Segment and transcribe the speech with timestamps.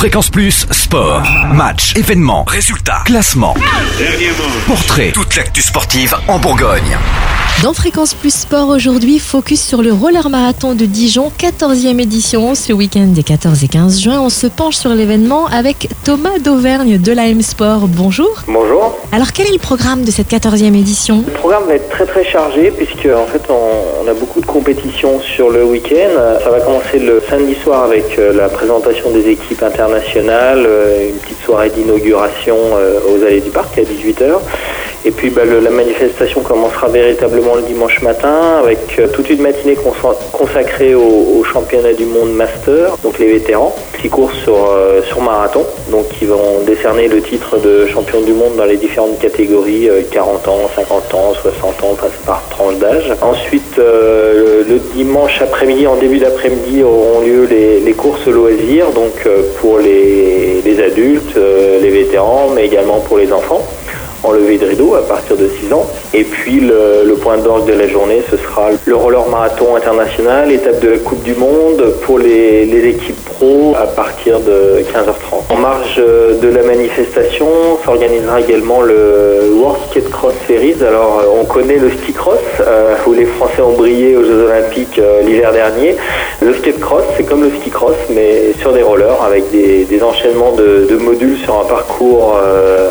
[0.00, 1.22] Fréquence Plus, sport,
[1.52, 3.54] match, événements, résultats, classement,
[4.66, 6.96] portrait, toute l'actu sportive en Bourgogne.
[7.62, 12.54] Dans Fréquence Plus Sport aujourd'hui, focus sur le roller marathon de Dijon, 14e édition.
[12.54, 16.96] Ce week-end des 14 et 15 juin, on se penche sur l'événement avec Thomas d'Auvergne
[16.96, 17.80] de la M Sport.
[17.88, 18.30] Bonjour.
[18.48, 18.96] Bonjour.
[19.12, 21.22] Alors quel est le programme de cette 14e édition?
[21.26, 24.46] Le programme va être très très chargé puisque en fait on, on a beaucoup de
[24.46, 26.38] compétitions sur le week-end.
[26.42, 31.16] Ça va commencer le samedi soir avec euh, la présentation des équipes internationales, euh, une
[31.16, 34.38] petite soirée d'inauguration euh, aux allées du parc à 18h.
[35.04, 39.74] Et puis bah, la manifestation commencera véritablement le dimanche matin avec euh, toute une matinée
[39.74, 45.20] consa- consacrée au, championnat du monde master, donc les vétérans, qui courent sur, euh, sur
[45.20, 49.88] marathon, donc qui vont décerner le titre de champion du monde dans les différentes catégories,
[49.88, 53.12] euh, 40 ans, 50 ans, 60 ans, passe par tranche d'âge.
[53.20, 59.42] Ensuite, euh, le dimanche après-midi, en début d'après-midi, auront lieu les, courses loisirs, donc euh,
[59.60, 63.66] pour les, adultes, euh, les vétérans, mais également pour les enfants
[64.22, 65.86] en levée de rideau à partir de 6 ans.
[66.12, 70.80] Et puis le, point d'orgue de la journée, ce sera le roller marathon international, étape
[70.80, 73.29] de la Coupe du Monde pour les équipes
[73.78, 75.50] à partir de 15h30.
[75.50, 77.46] En marge euh, de la manifestation
[77.82, 80.76] s'organisera également le World Skate Cross Series.
[80.86, 84.44] Alors euh, on connaît le ski cross, euh, où les Français ont brillé aux Jeux
[84.44, 85.96] Olympiques l'hiver dernier.
[86.42, 90.52] Le skate cross, c'est comme le ski cross, mais sur des rollers avec des, enchaînements
[90.52, 92.38] de, modules sur un parcours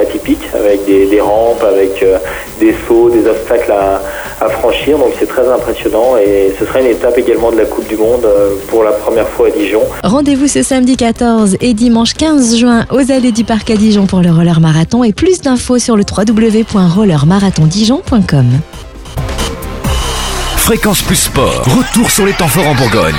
[0.00, 2.04] atypique, avec des, des rampes, avec
[2.60, 4.00] des sauts, des obstacles à,
[4.44, 4.98] à franchir.
[4.98, 8.24] Donc c'est très impressionnant et ce sera une étape également de la Coupe du Monde
[8.24, 9.82] euh, pour la première fois à Dijon.
[10.02, 14.20] Rendez-vous ce samedi 14 et dimanche 15 juin aux allées du parc à Dijon pour
[14.20, 18.46] le roller marathon et plus d'infos sur le www.rollermarathondijon.com.
[20.56, 23.12] Fréquence Plus Sport, retour sur les temps forts en Bourgogne.